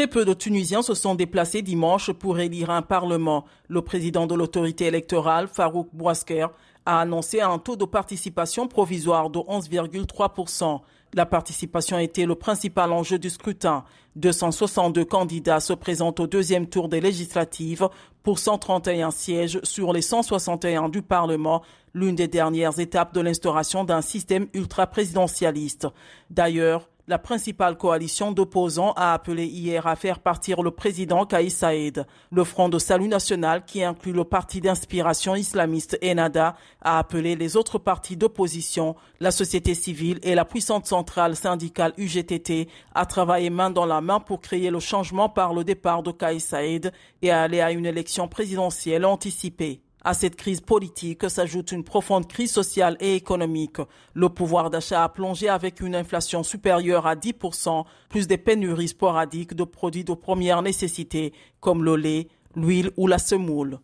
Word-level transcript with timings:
Très 0.00 0.06
peu 0.06 0.24
de 0.24 0.32
Tunisiens 0.32 0.80
se 0.80 0.94
sont 0.94 1.14
déplacés 1.14 1.60
dimanche 1.60 2.10
pour 2.10 2.38
élire 2.38 2.70
un 2.70 2.80
parlement. 2.80 3.44
Le 3.68 3.82
président 3.82 4.26
de 4.26 4.34
l'autorité 4.34 4.86
électorale, 4.86 5.46
Farouk 5.46 5.88
Bouasker, 5.92 6.46
a 6.86 7.00
annoncé 7.00 7.42
un 7.42 7.58
taux 7.58 7.76
de 7.76 7.84
participation 7.84 8.66
provisoire 8.66 9.28
de 9.28 9.40
11,3%. 9.40 10.80
La 11.12 11.26
participation 11.26 11.98
était 11.98 12.24
le 12.24 12.34
principal 12.34 12.92
enjeu 12.92 13.18
du 13.18 13.28
scrutin. 13.28 13.84
262 14.16 15.04
candidats 15.04 15.60
se 15.60 15.74
présentent 15.74 16.20
au 16.20 16.26
deuxième 16.26 16.66
tour 16.66 16.88
des 16.88 17.02
législatives 17.02 17.86
pour 18.22 18.38
131 18.38 19.10
sièges 19.10 19.60
sur 19.64 19.92
les 19.92 20.00
161 20.00 20.88
du 20.88 21.02
Parlement, 21.02 21.60
l'une 21.92 22.14
des 22.14 22.26
dernières 22.26 22.78
étapes 22.78 23.12
de 23.12 23.20
l'instauration 23.20 23.84
d'un 23.84 24.00
système 24.00 24.46
ultra-présidentialiste. 24.54 25.88
D'ailleurs, 26.30 26.88
la 27.10 27.18
principale 27.18 27.76
coalition 27.76 28.30
d'opposants 28.30 28.92
a 28.92 29.12
appelé 29.12 29.44
hier 29.44 29.88
à 29.88 29.96
faire 29.96 30.20
partir 30.20 30.62
le 30.62 30.70
président 30.70 31.26
Kaïs 31.26 31.56
Saïd. 31.56 32.06
Le 32.30 32.44
Front 32.44 32.68
de 32.68 32.78
Salut 32.78 33.08
National, 33.08 33.64
qui 33.64 33.82
inclut 33.82 34.12
le 34.12 34.22
parti 34.22 34.60
d'inspiration 34.60 35.34
islamiste 35.34 35.98
Enada, 36.04 36.54
a 36.80 37.00
appelé 37.00 37.34
les 37.34 37.56
autres 37.56 37.78
partis 37.78 38.16
d'opposition, 38.16 38.94
la 39.18 39.32
société 39.32 39.74
civile 39.74 40.20
et 40.22 40.36
la 40.36 40.44
puissante 40.44 40.86
centrale 40.86 41.34
syndicale 41.34 41.94
UGTT 41.98 42.68
à 42.94 43.06
travailler 43.06 43.50
main 43.50 43.70
dans 43.70 43.86
la 43.86 44.00
main 44.00 44.20
pour 44.20 44.40
créer 44.40 44.70
le 44.70 44.78
changement 44.78 45.28
par 45.28 45.52
le 45.52 45.64
départ 45.64 46.04
de 46.04 46.12
Kaïs 46.12 46.44
Saïd 46.44 46.92
et 47.22 47.32
à 47.32 47.42
aller 47.42 47.60
à 47.60 47.72
une 47.72 47.86
élection 47.86 48.28
présidentielle 48.28 49.04
anticipée. 49.04 49.82
À 50.02 50.14
cette 50.14 50.36
crise 50.36 50.62
politique 50.62 51.28
s'ajoute 51.28 51.72
une 51.72 51.84
profonde 51.84 52.26
crise 52.26 52.52
sociale 52.52 52.96
et 53.00 53.16
économique. 53.16 53.76
Le 54.14 54.30
pouvoir 54.30 54.70
d'achat 54.70 55.04
a 55.04 55.08
plongé 55.10 55.48
avec 55.50 55.80
une 55.80 55.94
inflation 55.94 56.42
supérieure 56.42 57.06
à 57.06 57.16
10%, 57.16 57.84
plus 58.08 58.26
des 58.26 58.38
pénuries 58.38 58.88
sporadiques 58.88 59.54
de 59.54 59.64
produits 59.64 60.04
de 60.04 60.14
première 60.14 60.62
nécessité 60.62 61.34
comme 61.60 61.84
le 61.84 61.96
lait, 61.96 62.28
l'huile 62.56 62.90
ou 62.96 63.08
la 63.08 63.18
semoule. 63.18 63.80